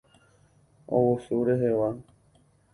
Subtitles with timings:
[0.97, 1.91] Ogusu rehegua.